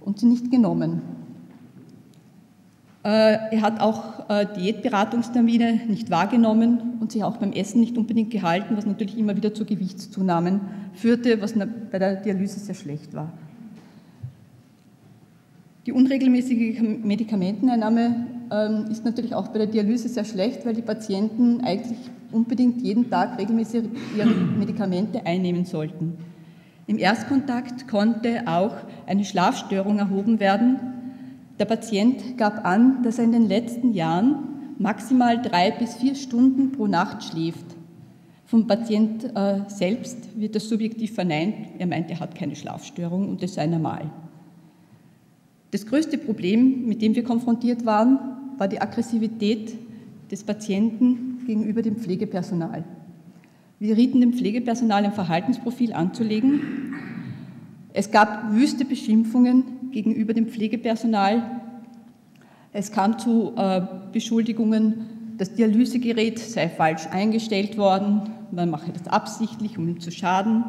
und 0.00 0.18
sie 0.18 0.26
nicht 0.26 0.50
genommen. 0.50 1.02
Äh, 3.04 3.54
er 3.54 3.62
hat 3.62 3.80
auch 3.80 4.28
äh, 4.30 4.46
Diätberatungstermine 4.56 5.80
nicht 5.88 6.10
wahrgenommen 6.10 6.98
und 7.00 7.10
sich 7.10 7.24
auch 7.24 7.36
beim 7.36 7.52
Essen 7.52 7.80
nicht 7.80 7.98
unbedingt 7.98 8.30
gehalten, 8.30 8.76
was 8.76 8.86
natürlich 8.86 9.18
immer 9.18 9.36
wieder 9.36 9.52
zu 9.54 9.64
Gewichtszunahmen 9.64 10.60
führte, 10.94 11.40
was 11.42 11.54
bei 11.90 11.98
der 11.98 12.16
Dialyse 12.16 12.60
sehr 12.60 12.76
schlecht 12.76 13.12
war. 13.14 13.32
Die 15.84 15.90
unregelmäßige 15.90 16.80
Medikamenteneinnahme 16.80 18.26
ähm, 18.52 18.86
ist 18.88 19.04
natürlich 19.04 19.34
auch 19.34 19.48
bei 19.48 19.58
der 19.58 19.66
Dialyse 19.66 20.08
sehr 20.08 20.24
schlecht, 20.24 20.64
weil 20.64 20.74
die 20.74 20.82
Patienten 20.82 21.60
eigentlich 21.62 21.98
unbedingt 22.30 22.82
jeden 22.82 23.10
Tag 23.10 23.36
regelmäßig 23.36 23.86
ihre 24.16 24.28
Medikamente 24.28 25.26
einnehmen 25.26 25.64
sollten. 25.64 26.16
Im 26.86 26.98
Erstkontakt 26.98 27.88
konnte 27.88 28.42
auch 28.46 28.76
eine 29.06 29.24
Schlafstörung 29.24 29.98
erhoben 29.98 30.38
werden. 30.38 30.78
Der 31.62 31.76
Patient 31.76 32.36
gab 32.38 32.66
an, 32.66 33.04
dass 33.04 33.18
er 33.18 33.24
in 33.24 33.30
den 33.30 33.46
letzten 33.46 33.92
Jahren 33.92 34.74
maximal 34.78 35.40
drei 35.40 35.70
bis 35.70 35.94
vier 35.94 36.16
Stunden 36.16 36.72
pro 36.72 36.88
Nacht 36.88 37.22
schläft. 37.22 37.64
Vom 38.46 38.66
Patient 38.66 39.30
äh, 39.36 39.60
selbst 39.68 40.16
wird 40.34 40.56
das 40.56 40.68
subjektiv 40.68 41.14
verneint. 41.14 41.54
Er 41.78 41.86
meint, 41.86 42.10
er 42.10 42.18
hat 42.18 42.34
keine 42.34 42.56
Schlafstörung 42.56 43.28
und 43.28 43.44
das 43.44 43.54
sei 43.54 43.68
normal. 43.68 44.10
Das 45.70 45.86
größte 45.86 46.18
Problem, 46.18 46.88
mit 46.88 47.00
dem 47.00 47.14
wir 47.14 47.22
konfrontiert 47.22 47.86
waren, 47.86 48.18
war 48.58 48.66
die 48.66 48.80
Aggressivität 48.80 49.72
des 50.32 50.42
Patienten 50.42 51.44
gegenüber 51.46 51.82
dem 51.82 51.94
Pflegepersonal. 51.94 52.82
Wir 53.78 53.96
rieten 53.96 54.20
dem 54.20 54.32
Pflegepersonal 54.32 55.04
ein 55.04 55.12
Verhaltensprofil 55.12 55.92
anzulegen. 55.92 56.60
Es 57.92 58.10
gab 58.10 58.50
wüste 58.50 58.84
Beschimpfungen 58.84 59.81
gegenüber 59.92 60.34
dem 60.34 60.48
Pflegepersonal. 60.48 61.60
Es 62.72 62.90
kam 62.90 63.18
zu 63.18 63.52
äh, 63.56 63.82
Beschuldigungen, 64.12 65.34
das 65.38 65.54
Dialysegerät 65.54 66.38
sei 66.38 66.68
falsch 66.68 67.06
eingestellt 67.10 67.76
worden, 67.76 68.22
man 68.50 68.70
mache 68.70 68.92
das 68.92 69.06
absichtlich, 69.08 69.78
um 69.78 69.88
ihm 69.88 70.00
zu 70.00 70.10
schaden. 70.10 70.64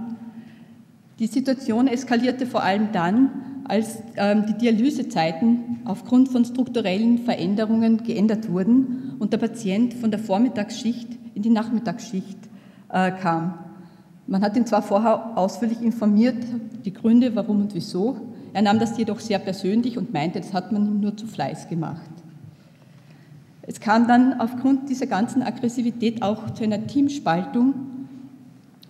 Die 1.20 1.28
Situation 1.28 1.88
eskalierte 1.88 2.46
vor 2.46 2.64
allem 2.64 2.92
dann, 2.92 3.30
als 3.66 4.00
ähm, 4.16 4.46
die 4.48 4.58
Dialysezeiten 4.58 5.80
aufgrund 5.86 6.30
von 6.30 6.44
strukturellen 6.44 7.20
Veränderungen 7.20 8.04
geändert 8.04 8.50
wurden 8.50 9.16
und 9.20 9.32
der 9.32 9.38
Patient 9.38 9.94
von 9.94 10.12
der 10.12 10.20
Vormittagsschicht 10.20 11.08
in 11.36 11.42
die 11.42 11.50
Nachmittagsschicht 11.50 12.38
äh, 12.90 13.12
kam. 13.12 13.60
Man 14.28 14.42
hat 14.42 14.56
ihn 14.56 14.66
zwar 14.66 14.82
vorher 14.82 15.38
ausführlich 15.38 15.82
informiert, 15.82 16.44
die 16.86 16.94
Gründe, 16.94 17.36
warum 17.36 17.62
und 17.62 17.76
wieso. 17.76 18.18
Er 18.54 18.62
nahm 18.62 18.80
das 18.80 18.98
jedoch 18.98 19.20
sehr 19.20 19.40
persönlich 19.40 19.98
und 19.98 20.14
meinte, 20.14 20.40
das 20.40 20.54
hat 20.54 20.72
man 20.72 20.86
ihm 20.86 21.00
nur 21.02 21.18
zu 21.18 21.26
Fleiß 21.28 21.68
gemacht. 21.70 22.10
Es 23.64 23.80
kam 23.80 24.08
dann 24.08 24.40
aufgrund 24.40 24.90
dieser 24.90 25.08
ganzen 25.08 25.42
Aggressivität 25.42 26.22
auch 26.22 26.52
zu 26.52 26.64
einer 26.64 26.86
Teamspaltung, 26.86 27.74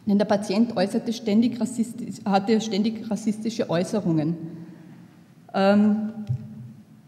denn 0.05 0.17
der 0.17 0.25
Patient 0.25 0.75
äußerte 0.75 1.13
ständig 1.13 1.60
hatte 2.25 2.60
ständig 2.60 3.10
rassistische 3.10 3.70
Äußerungen. 3.70 4.36
Ähm, 5.53 6.10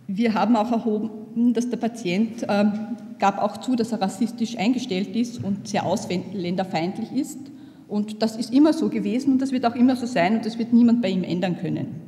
wir 0.08 0.34
haben 0.34 0.56
auch 0.56 0.72
erhoben, 0.72 1.54
dass 1.54 1.70
der 1.70 1.78
Patient 1.78 2.46
ähm, 2.48 2.72
gab 3.20 3.42
auch 3.42 3.58
zu, 3.58 3.76
dass 3.76 3.92
er 3.92 4.02
rassistisch 4.02 4.58
eingestellt 4.58 5.16
ist 5.16 5.44
und 5.44 5.68
sehr 5.68 5.86
ausländerfeindlich 5.86 7.12
ist. 7.12 7.40
Und 7.88 8.22
das 8.22 8.36
ist 8.38 8.54
immer 8.54 8.74
so 8.74 8.90
gewesen 8.90 9.34
und 9.34 9.42
das 9.42 9.52
wird 9.52 9.66
auch 9.66 9.76
immer 9.76 9.96
so 9.96 10.06
sein 10.06 10.38
und 10.38 10.46
das 10.46 10.58
wird 10.58 10.72
niemand 10.72 11.02
bei 11.02 11.10
ihm 11.10 11.24
ändern 11.24 11.58
können. 11.58 12.05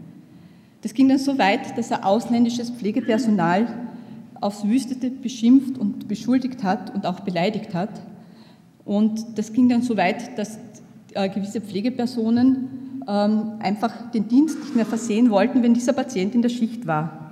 Das 0.82 0.94
ging 0.94 1.10
dann 1.10 1.18
so 1.18 1.38
weit, 1.38 1.78
dass 1.78 1.92
er 1.92 2.06
ausländisches 2.06 2.70
Pflegepersonal 2.70 3.68
aufs 4.40 4.64
Wüstete 4.64 5.10
beschimpft 5.10 5.78
und 5.78 6.08
beschuldigt 6.08 6.64
hat 6.64 6.94
und 6.94 7.06
auch 7.06 7.22
beleidigt 7.22 7.74
hat. 7.74 7.90
Und 8.86 9.38
das 9.38 9.54
ging 9.54 9.70
dann 9.70 9.82
so 9.82 9.98
weit, 9.98 10.38
dass 10.38 10.60
äh, 11.14 11.30
gewisse 11.30 11.62
Pflegepersonen 11.62 13.02
ähm, 13.08 13.54
einfach 13.60 14.12
den 14.12 14.28
Dienst 14.28 14.60
nicht 14.60 14.76
mehr 14.76 14.86
versehen 14.86 15.30
wollten, 15.30 15.64
wenn 15.64 15.74
dieser 15.74 15.94
Patient 15.94 16.36
in 16.36 16.42
der 16.42 16.50
Schicht 16.50 16.86
war. 16.86 17.32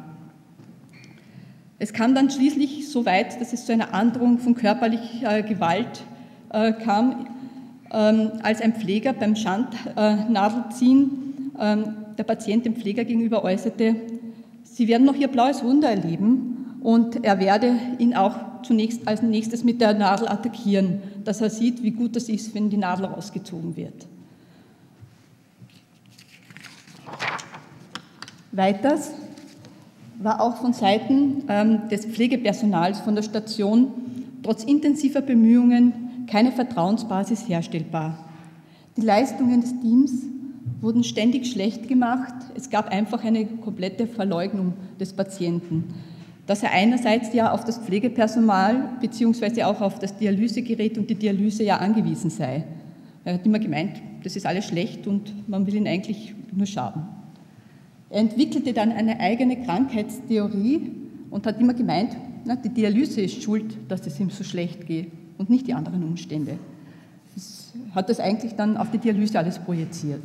Es 1.78 1.94
kam 1.94 2.16
dann 2.16 2.30
schließlich 2.30 2.90
so 2.90 3.06
weit, 3.06 3.40
dass 3.40 3.54
es 3.54 3.66
zu 3.66 3.74
einer 3.74 3.94
Androhung 3.94 4.40
von 4.40 4.56
körperlicher 4.56 5.44
Gewalt 5.44 6.04
äh, 6.50 6.72
kam, 6.72 7.28
ähm, 7.92 8.32
als 8.42 8.62
ein 8.62 8.74
Pfleger 8.74 9.14
beim 9.14 9.36
Schandnadelziehen 9.36 11.52
ähm, 11.60 12.05
der 12.18 12.24
Patient 12.24 12.66
dem 12.66 12.76
Pfleger 12.76 13.06
gegenüber 13.06 13.44
äußerte, 13.44 13.96
Sie 14.64 14.88
werden 14.88 15.06
noch 15.06 15.16
Ihr 15.16 15.30
blaues 15.30 15.64
Wunder 15.64 15.90
erleben 15.90 16.80
und 16.82 17.24
er 17.24 17.40
werde 17.40 17.78
ihn 17.98 18.14
auch 18.14 18.62
zunächst 18.64 19.08
als 19.08 19.22
nächstes 19.22 19.64
mit 19.64 19.80
der 19.80 19.94
Nadel 19.94 20.28
attackieren, 20.28 21.02
dass 21.24 21.40
er 21.40 21.50
sieht, 21.50 21.82
wie 21.82 21.92
gut 21.92 22.16
das 22.16 22.30
ist, 22.30 22.54
wenn 22.54 22.70
die 22.70 22.78
Nadel 22.78 23.06
rausgezogen 23.06 23.76
wird. 23.78 24.06
Weiters 28.52 29.12
war 30.20 30.42
auch 30.42 30.58
von 30.58 30.74
Seiten 30.74 31.44
ähm, 31.50 31.90
des 31.90 32.06
Pflegepersonals 32.06 33.00
von 33.00 33.16
der 33.16 33.24
Station 33.24 33.92
trotz 34.44 34.64
intensiver 34.64 35.22
Bemühungen 35.22 36.26
keine 36.28 36.52
Vertrauensbasis 36.52 37.48
herstellbar. 37.48 38.18
Die 38.96 39.02
Leistungen 39.02 39.62
des 39.62 39.72
Teams 39.82 40.12
wurden 40.82 41.04
ständig 41.04 41.48
schlecht 41.48 41.88
gemacht. 41.88 42.34
Es 42.56 42.70
gab 42.70 42.90
einfach 42.90 43.24
eine 43.24 43.46
komplette 43.46 44.08
Verleugnung 44.08 44.74
des 45.00 45.14
Patienten. 45.14 45.86
Dass 46.48 46.64
er 46.64 46.72
einerseits 46.72 47.34
ja 47.34 47.52
auf 47.52 47.66
das 47.66 47.80
Pflegepersonal 47.80 48.90
beziehungsweise 49.02 49.66
auch 49.68 49.82
auf 49.82 50.00
das 50.00 50.18
Dialysegerät 50.18 50.98
und 50.98 51.10
die 51.10 51.16
Dialyse 51.16 51.64
ja 51.64 51.78
angewiesen 51.78 52.30
sei. 52.30 52.66
Er 53.24 53.36
hat 53.36 53.46
immer 53.46 53.60
gemeint, 53.60 54.02
das 54.24 54.36
ist 54.36 54.46
alles 54.46 54.66
schlecht 54.66 55.08
und 55.08 55.50
man 55.50 55.66
will 55.66 55.76
ihn 55.76 55.88
eigentlich 55.88 56.36
nur 56.52 56.68
schaden. 56.68 57.04
Er 58.12 58.22
entwickelte 58.22 58.74
dann 58.74 58.92
eine 58.92 59.20
eigene 59.20 59.64
Krankheitstheorie 59.64 60.92
und 61.32 61.48
hat 61.48 61.60
immer 61.60 61.74
gemeint, 61.74 62.16
na, 62.46 62.56
die 62.56 62.70
Dialyse 62.70 63.22
ist 63.22 63.42
schuld, 63.42 63.76
dass 63.88 64.06
es 64.06 64.20
ihm 64.20 64.30
so 64.30 64.44
schlecht 64.44 64.86
geht 64.86 65.12
und 65.40 65.50
nicht 65.50 65.68
die 65.68 65.74
anderen 65.74 66.04
Umstände. 66.04 66.60
Das 67.34 67.74
hat 67.96 68.10
das 68.10 68.20
eigentlich 68.20 68.54
dann 68.54 68.78
auf 68.78 68.92
die 68.92 69.00
Dialyse 69.00 69.40
alles 69.40 69.58
projiziert. 69.58 70.22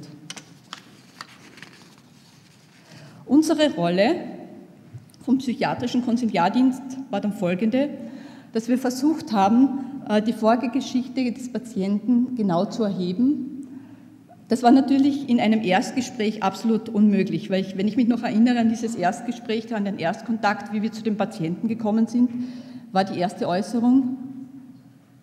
Unsere 3.31 3.75
Rolle 3.75 4.17
vom 5.25 5.39
psychiatrischen 5.39 6.05
Konsiliardienst 6.05 6.83
war 7.11 7.21
dann 7.21 7.33
folgende, 7.33 7.91
dass 8.53 8.69
wir 8.69 8.77
versucht 8.77 9.33
haben, 9.33 10.03
äh, 10.09 10.21
die 10.21 10.33
Vorgeschichte 10.33 11.33
des 11.33 11.53
Patienten 11.53 12.35
genau 12.35 12.65
zu 12.65 12.83
erheben 12.83 13.61
das 14.51 14.65
war 14.65 14.73
natürlich 14.73 15.29
in 15.29 15.39
einem 15.39 15.63
Erstgespräch 15.63 16.43
absolut 16.43 16.89
unmöglich, 16.89 17.51
weil 17.51 17.61
ich, 17.61 17.79
wenn 17.79 17.87
ich 17.87 17.97
mich 17.97 18.09
noch 18.09 18.25
erinnere 18.25 18.59
an 18.59 18.69
dieses 18.69 18.97
Erstgespräch, 18.97 19.73
an 19.73 19.85
den 19.85 19.97
Erstkontakt, 20.01 20.73
wie 20.73 20.83
wir 20.83 20.91
zu 20.91 21.05
den 21.05 21.17
Patienten 21.17 21.69
gekommen 21.69 22.09
sind, 22.09 22.31
war 22.91 23.05
die 23.05 23.21
erste 23.21 23.47
Äußerung, 23.47 24.19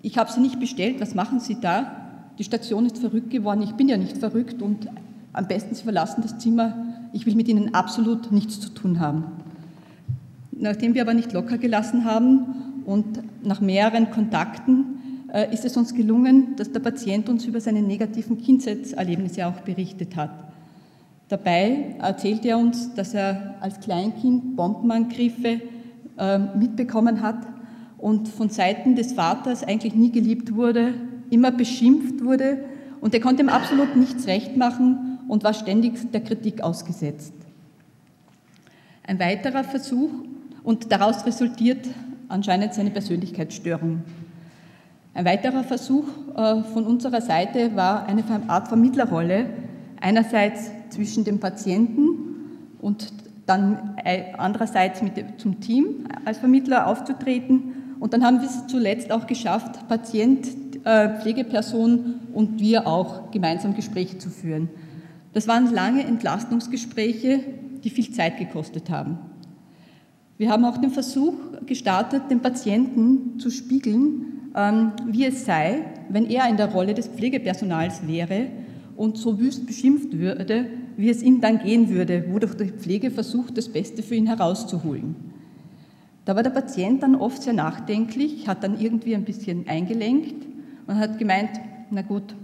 ich 0.02 0.18
habe 0.18 0.32
Sie 0.32 0.40
nicht 0.40 0.62
bestellt, 0.62 1.02
was 1.02 1.14
machen 1.14 1.42
Sie 1.42 1.60
da? 1.60 1.92
Die 2.40 2.46
Station 2.46 2.86
ist 2.86 3.00
verrückt 3.00 3.30
geworden, 3.30 3.62
ich 3.64 3.74
bin 3.74 3.90
ja 3.90 3.98
nicht 3.98 4.18
verrückt 4.18 4.62
und 4.62 4.88
am 5.34 5.46
besten 5.46 5.76
Sie 5.76 5.84
verlassen 5.84 6.22
das 6.22 6.38
Zimmer, 6.40 6.97
ich 7.14 7.26
will 7.26 7.36
mit 7.36 7.48
Ihnen 7.48 7.74
absolut 7.74 8.32
nichts 8.32 8.60
zu 8.60 8.70
tun 8.70 9.00
haben. 9.00 9.26
Nachdem 10.52 10.94
wir 10.94 11.02
aber 11.02 11.14
nicht 11.14 11.34
locker 11.34 11.58
gelassen 11.58 12.06
haben 12.06 12.84
und 12.86 13.20
nach 13.44 13.62
mehreren 13.62 14.12
Kontakten 14.12 14.86
äh, 15.32 15.54
ist 15.54 15.66
es 15.66 15.78
uns 15.78 15.94
gelungen, 15.94 16.56
dass 16.56 16.72
der 16.72 16.80
Patient 16.80 17.30
uns 17.30 17.46
über 17.46 17.60
seine 17.60 17.82
negativen 17.82 18.38
Kindheitserlebnisse 18.38 19.46
auch 19.46 19.62
berichtet 19.62 20.16
hat. 20.16 20.32
Dabei 21.30 21.96
erzählt 22.00 22.46
er 22.46 22.58
uns, 22.58 22.94
dass 22.96 23.14
er 23.14 23.56
als 23.60 23.80
Kleinkind 23.82 24.56
Bombenangriffe 24.56 25.62
ähm, 26.18 26.50
mitbekommen 26.58 27.22
hat 27.22 27.46
und 27.98 28.30
von 28.30 28.50
Seiten 28.50 28.96
des 28.96 29.14
Vaters 29.14 29.64
eigentlich 29.64 29.94
nie 29.94 30.12
geliebt 30.12 30.56
wurde, 30.56 30.94
immer 31.30 31.52
beschimpft 31.52 32.24
wurde 32.24 32.60
und 33.02 33.14
er 33.14 33.20
konnte 33.20 33.44
ihm 33.44 33.50
absolut 33.50 33.96
nichts 33.96 34.28
recht 34.28 34.56
machen 34.56 35.07
und 35.28 35.44
war 35.44 35.54
ständig 35.54 36.12
der 36.12 36.22
Kritik 36.22 36.62
ausgesetzt. 36.62 37.34
Ein 39.06 39.20
weiterer 39.20 39.64
Versuch, 39.64 40.12
und 40.64 40.92
daraus 40.92 41.26
resultiert 41.26 41.88
anscheinend 42.28 42.74
seine 42.74 42.90
Persönlichkeitsstörung. 42.90 44.02
Ein 45.14 45.26
weiterer 45.26 45.64
Versuch 45.64 46.04
äh, 46.36 46.62
von 46.64 46.86
unserer 46.86 47.22
Seite 47.22 47.74
war 47.76 48.06
eine 48.06 48.24
Art 48.50 48.68
Vermittlerrolle, 48.68 49.46
einerseits 50.02 50.70
zwischen 50.90 51.24
dem 51.24 51.40
Patienten 51.40 52.06
und 52.82 53.14
dann 53.46 53.98
äh, 54.04 54.34
andererseits 54.38 55.02
mit 55.02 55.14
zum 55.38 55.62
Team 55.62 56.06
als 56.26 56.40
Vermittler 56.40 56.88
aufzutreten. 56.88 57.96
Und 58.00 58.14
dann 58.14 58.24
haben 58.24 58.42
wir 58.42 58.48
es 58.48 58.68
zuletzt 58.68 59.12
auch 59.12 59.26
geschafft, 59.26 59.88
Patient, 59.88 60.48
äh, 60.84 61.18
Pflegeperson 61.20 62.16
und 62.34 62.60
wir 62.60 62.86
auch 62.86 63.32
gemeinsam 63.32 63.74
Gespräche 63.74 64.18
zu 64.18 64.30
führen. 64.30 64.70
Das 65.34 65.48
waren 65.48 65.74
lange 65.74 66.04
Entlastungsgespräche, 66.04 67.40
die 67.84 67.90
viel 67.90 68.12
Zeit 68.12 68.38
gekostet 68.38 68.90
haben. 68.90 69.20
Wir 70.38 70.50
haben 70.52 70.66
auch 70.66 70.78
den 70.78 70.92
Versuch 70.92 71.34
gestartet, 71.66 72.24
den 72.30 72.42
Patienten 72.42 73.40
zu 73.40 73.50
spiegeln, 73.50 74.52
ähm, 74.56 74.92
wie 75.08 75.26
es 75.26 75.46
sei, 75.46 75.84
wenn 76.10 76.30
er 76.30 76.48
in 76.50 76.58
der 76.58 76.72
Rolle 76.72 76.94
des 76.94 77.08
Pflegepersonals 77.08 78.08
wäre 78.08 78.48
und 78.96 79.18
so 79.18 79.40
wüst 79.40 79.66
beschimpft 79.66 80.18
würde, 80.18 80.68
wie 80.96 81.10
es 81.10 81.22
ihm 81.22 81.42
dann 81.42 81.60
gehen 81.60 81.90
würde, 81.90 82.26
wodurch 82.32 82.56
die 82.56 82.72
Pflege 82.72 83.12
versucht, 83.12 83.58
das 83.58 83.70
Beste 83.70 84.04
für 84.04 84.16
ihn 84.16 84.28
herauszuholen. 84.28 85.16
Da 86.26 86.36
war 86.36 86.44
der 86.44 86.50
Patient 86.50 87.02
dann 87.04 87.16
oft 87.16 87.42
sehr 87.42 87.54
nachdenklich, 87.54 88.48
hat 88.48 88.64
dann 88.64 88.80
irgendwie 88.80 89.16
ein 89.16 89.24
bisschen 89.24 89.68
eingelenkt 89.68 90.46
und 90.88 90.98
hat 90.98 91.18
gemeint, 91.20 91.52
na 91.90 92.02
gut, 92.02 92.36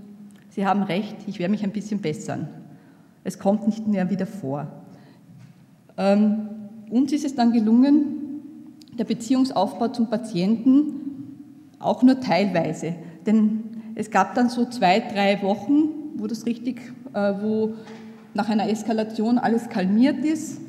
Sie 0.49 0.65
haben 0.65 0.83
recht, 0.83 1.15
ich 1.25 1.39
werde 1.39 1.51
mich 1.51 1.63
ein 1.63 1.71
bisschen 1.71 1.99
bessern. 1.99 2.47
Es 3.23 3.39
kommt 3.39 3.65
nicht 3.67 3.87
mehr 3.87 4.09
wieder 4.09 4.25
vor. 4.25 4.67
Ähm, 5.97 6.49
uns 6.89 7.11
ist 7.13 7.25
es 7.25 7.35
dann 7.35 7.51
gelungen, 7.51 8.41
der 8.97 9.05
Beziehungsaufbau 9.05 9.87
zum 9.89 10.09
Patienten 10.09 11.03
auch 11.79 12.03
nur 12.03 12.19
teilweise. 12.19 12.95
Denn 13.25 13.63
es 13.95 14.09
gab 14.11 14.35
dann 14.35 14.49
so 14.49 14.65
zwei, 14.65 14.99
drei 14.99 15.41
Wochen, 15.41 15.89
wo 16.15 16.27
das 16.27 16.45
richtig, 16.45 16.81
äh, 17.13 17.33
wo 17.41 17.73
nach 18.33 18.49
einer 18.49 18.69
Eskalation 18.69 19.37
alles 19.37 19.69
kalmiert 19.69 20.25
ist 20.25 20.61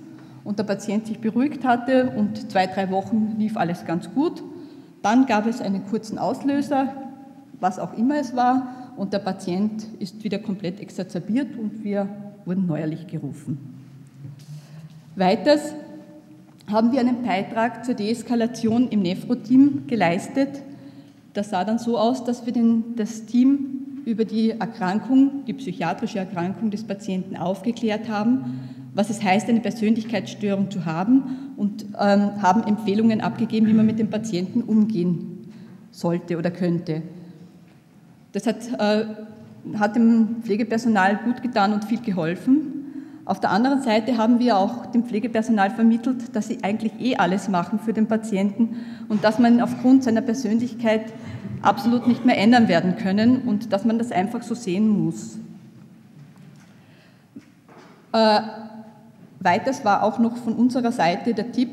und 0.45 0.59
der 0.59 0.65
Patient 0.65 1.07
sich 1.07 1.19
beruhigt 1.19 1.65
hatte 1.65 2.11
und 2.17 2.51
zwei, 2.51 2.67
drei 2.67 2.91
Wochen 2.91 3.37
lief 3.39 3.57
alles 3.57 3.85
ganz 3.87 4.13
gut. 4.15 4.43
Dann 5.03 5.27
gab 5.27 5.47
es 5.47 5.61
einen 5.61 5.87
kurzen 5.87 6.19
Auslöser, 6.19 6.95
was 7.61 7.79
auch 7.79 7.97
immer 7.97 8.17
es 8.17 8.35
war, 8.37 8.93
und 8.97 9.13
der 9.13 9.19
Patient 9.19 9.87
ist 9.99 10.23
wieder 10.23 10.39
komplett 10.39 10.81
exacerbiert 10.81 11.59
und 11.59 11.83
wir 11.83 12.09
wurden 12.45 12.67
neuerlich 12.67 13.07
gerufen. 13.07 13.59
Weiters 15.17 15.75
haben 16.71 16.93
wir 16.93 17.01
einen 17.01 17.23
Beitrag 17.23 17.85
zur 17.85 17.95
Deeskalation 17.95 18.89
im 18.89 19.03
Nefro-Team 19.03 19.87
geleistet. 19.87 20.63
Das 21.35 21.51
sah 21.51 21.65
dann 21.65 21.79
so 21.79 21.99
aus, 21.99 22.25
dass 22.25 22.47
wir 22.47 22.53
den, 22.53 22.97
das 22.97 23.27
Team 23.27 24.03
über 24.05 24.25
die 24.25 24.51
Erkrankung, 24.51 25.45
die 25.47 25.53
psychiatrische 25.53 26.19
Erkrankung 26.19 26.71
des 26.71 26.85
Patienten 26.85 27.37
aufgeklärt 27.37 28.09
haben, 28.09 28.61
was 28.95 29.11
es 29.11 29.23
heißt, 29.23 29.49
eine 29.49 29.61
Persönlichkeitsstörung 29.61 30.71
zu 30.71 30.85
haben 30.85 31.53
und 31.57 31.85
ähm, 31.99 32.43
haben 32.43 32.63
Empfehlungen 32.65 33.21
abgegeben, 33.21 33.67
wie 33.67 33.73
man 33.73 33.87
mit 33.87 33.99
dem 33.99 34.11
Patienten 34.11 34.63
umgehen 34.63 35.49
sollte 35.91 36.39
oder 36.39 36.51
könnte. 36.51 37.03
Das 38.33 38.47
hat, 38.47 38.57
äh, 38.79 39.05
hat 39.79 39.97
dem 39.97 40.43
Pflegepersonal 40.43 41.17
gut 41.25 41.43
getan 41.43 41.73
und 41.73 41.85
viel 41.85 42.01
geholfen. 42.01 42.75
Auf 43.25 43.41
der 43.41 43.51
anderen 43.51 43.83
Seite 43.83 44.19
haben 44.19 44.39
wir 44.39 44.59
auch 44.59 44.87
dem 44.87 45.05
Pflegepersonal 45.05 45.71
vermittelt, 45.71 46.37
dass 46.37 46.49
sie 46.49 46.59
eigentlich 46.63 46.93
eh 47.01 47.17
alles 47.17 47.49
machen 47.49 47.79
für 47.79 47.95
den 47.95 48.07
Patienten 48.07 48.77
und 49.09 49.25
dass 49.25 49.39
man 49.39 49.63
aufgrund 49.63 50.05
seiner 50.05 50.21
Persönlichkeit 50.21 51.13
absolut 51.63 52.07
nicht 52.07 52.27
mehr 52.27 52.37
ändern 52.37 52.69
werden 52.69 52.97
können 52.97 53.43
und 53.47 53.73
dass 53.73 53.87
man 53.87 53.99
das 53.99 54.13
einfach 54.13 54.43
so 54.43 54.55
sehen 54.55 54.89
muss. 54.89 55.39
Äh, 58.13 58.41
weiters 59.41 59.85
war 59.87 60.03
auch 60.03 60.19
noch 60.19 60.37
von 60.37 60.53
unserer 60.53 60.93
Seite 60.93 61.33
der 61.33 61.51
Tipp, 61.51 61.71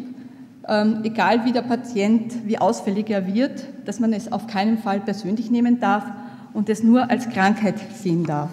ähm, 0.69 1.01
egal 1.03 1.43
wie 1.43 1.51
der 1.51 1.63
Patient, 1.63 2.47
wie 2.47 2.57
ausfällig 2.57 3.09
er 3.09 3.27
wird, 3.27 3.65
dass 3.85 3.99
man 3.99 4.13
es 4.13 4.31
auf 4.31 4.47
keinen 4.47 4.77
Fall 4.77 5.01
persönlich 5.01 5.51
nehmen 5.51 5.81
darf 5.81 6.05
und 6.53 6.69
es 6.69 6.83
nur 6.83 7.09
als 7.09 7.29
Krankheit 7.29 7.75
sehen 7.93 8.23
darf. 8.23 8.49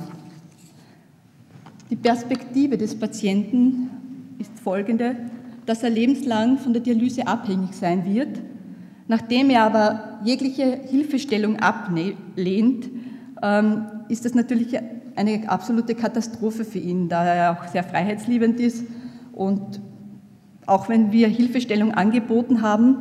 Die 1.90 1.96
Perspektive 1.96 2.76
des 2.76 2.98
Patienten 2.98 3.90
ist 4.38 4.58
folgende, 4.60 5.16
dass 5.66 5.82
er 5.82 5.90
lebenslang 5.90 6.58
von 6.58 6.72
der 6.72 6.82
Dialyse 6.82 7.26
abhängig 7.26 7.72
sein 7.74 8.04
wird. 8.04 8.40
Nachdem 9.06 9.50
er 9.50 9.62
aber 9.62 10.18
jegliche 10.24 10.80
Hilfestellung 10.86 11.58
ablehnt, 11.58 12.90
ähm, 13.42 13.86
ist 14.08 14.24
das 14.24 14.34
natürlich 14.34 14.78
eine 15.16 15.48
absolute 15.48 15.94
Katastrophe 15.94 16.64
für 16.64 16.78
ihn, 16.78 17.08
da 17.08 17.24
er 17.24 17.52
auch 17.52 17.68
sehr 17.68 17.82
freiheitsliebend 17.82 18.60
ist. 18.60 18.84
Und 19.32 19.80
auch 20.66 20.88
wenn 20.88 21.10
wir 21.10 21.28
Hilfestellung 21.28 21.92
angeboten 21.92 22.62
haben, 22.62 22.96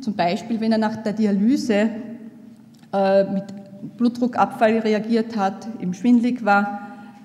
zum 0.00 0.14
Beispiel 0.14 0.60
wenn 0.60 0.72
er 0.72 0.78
nach 0.78 0.96
der 0.96 1.12
Dialyse 1.12 1.90
äh, 2.92 3.24
mit 3.24 3.44
Blutdruckabfall 3.96 4.78
reagiert 4.78 5.36
hat, 5.36 5.66
im 5.80 5.94
Schwindlig 5.94 6.44
war, 6.44 6.80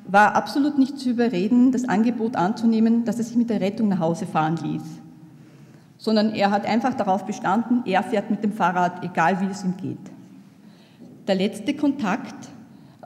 war 0.07 0.35
absolut 0.35 0.77
nicht 0.77 0.99
zu 0.99 1.09
überreden, 1.09 1.71
das 1.71 1.87
Angebot 1.87 2.35
anzunehmen, 2.35 3.05
dass 3.05 3.17
er 3.17 3.23
sich 3.23 3.35
mit 3.35 3.49
der 3.49 3.61
Rettung 3.61 3.87
nach 3.87 3.99
Hause 3.99 4.25
fahren 4.25 4.57
ließ. 4.63 4.83
Sondern 5.97 6.33
er 6.33 6.51
hat 6.51 6.65
einfach 6.65 6.93
darauf 6.93 7.25
bestanden, 7.25 7.81
er 7.85 8.03
fährt 8.03 8.29
mit 8.29 8.43
dem 8.43 8.53
Fahrrad, 8.53 9.03
egal 9.03 9.41
wie 9.41 9.45
es 9.45 9.63
ihm 9.63 9.75
geht. 9.77 9.97
Der 11.27 11.35
letzte 11.35 11.73
Kontakt, 11.73 12.35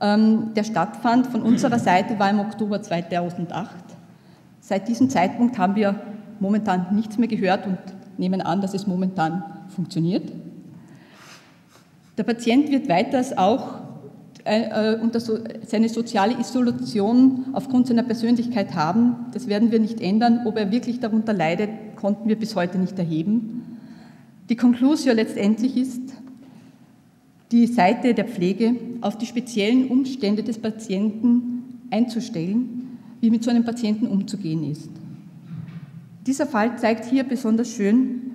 ähm, 0.02 0.54
der 0.56 0.64
stattfand 0.64 1.28
von 1.28 1.42
unserer 1.42 1.80
Seite, 1.80 2.20
war 2.20 2.30
im 2.30 2.40
Oktober 2.40 2.82
2008. 2.82 3.70
Seit 4.60 4.88
diesem 4.88 5.10
Zeitpunkt 5.10 5.58
haben 5.58 5.76
wir 5.76 5.96
momentan 6.40 6.94
nichts 6.96 7.18
mehr 7.18 7.30
gehört 7.30 7.66
und 7.66 7.78
nehmen 8.18 8.42
an, 8.42 8.60
dass 8.60 8.74
es 8.74 8.88
momentan 8.88 9.44
funktioniert. 9.70 10.32
Der 12.20 12.26
Patient 12.26 12.70
wird 12.70 12.90
weiters 12.90 13.38
auch 13.38 13.76
äh, 14.44 14.96
äh, 14.96 15.10
seine 15.66 15.88
soziale 15.88 16.38
Isolation 16.38 17.46
aufgrund 17.54 17.88
seiner 17.88 18.04
Persönlichkeit 18.04 18.76
haben. 18.76 19.16
Das 19.32 19.48
werden 19.48 19.72
wir 19.72 19.80
nicht 19.80 20.02
ändern. 20.02 20.42
Ob 20.44 20.58
er 20.58 20.70
wirklich 20.70 21.00
darunter 21.00 21.32
leidet, 21.32 21.70
konnten 21.96 22.28
wir 22.28 22.36
bis 22.36 22.58
heute 22.58 22.78
nicht 22.78 23.00
erheben. 23.00 23.78
Die 24.50 24.58
Konklusion 24.58 25.16
letztendlich 25.16 25.78
ist, 25.78 26.02
die 27.54 27.68
Seite 27.68 28.14
der 28.14 28.26
Pflege 28.26 28.76
auf 29.00 29.18
die 29.18 29.26
speziellen 29.26 29.88
Umstände 29.88 30.44
des 30.44 30.58
Patienten 30.58 31.80
einzustellen, 31.90 32.98
wie 33.22 33.30
mit 33.30 33.46
so 33.46 33.50
einem 33.50 33.64
Patienten 33.64 34.08
umzugehen 34.08 34.70
ist. 34.70 34.90
Dieser 36.28 36.48
Fall 36.48 36.78
zeigt 36.80 37.06
hier 37.06 37.24
besonders 37.24 37.70
schön, 37.70 38.34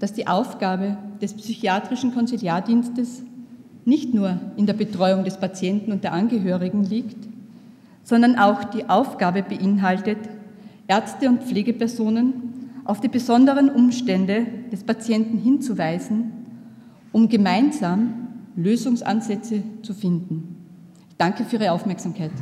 dass 0.00 0.12
die 0.12 0.26
Aufgabe 0.26 0.98
des 1.22 1.34
psychiatrischen 1.34 2.12
Konsiliardienstes 2.12 3.22
nicht 3.84 4.12
nur 4.12 4.38
in 4.56 4.66
der 4.66 4.74
Betreuung 4.74 5.24
des 5.24 5.38
Patienten 5.38 5.92
und 5.92 6.04
der 6.04 6.12
Angehörigen 6.12 6.84
liegt, 6.84 7.16
sondern 8.02 8.36
auch 8.36 8.64
die 8.64 8.88
Aufgabe 8.88 9.42
beinhaltet, 9.42 10.18
Ärzte 10.88 11.28
und 11.28 11.44
Pflegepersonen 11.44 12.34
auf 12.84 13.00
die 13.00 13.08
besonderen 13.08 13.70
Umstände 13.70 14.46
des 14.72 14.82
Patienten 14.82 15.38
hinzuweisen, 15.38 16.32
um 17.12 17.28
gemeinsam 17.28 18.28
Lösungsansätze 18.56 19.62
zu 19.82 19.94
finden. 19.94 20.56
Ich 21.08 21.16
danke 21.16 21.44
für 21.44 21.56
Ihre 21.56 21.72
Aufmerksamkeit. 21.72 22.32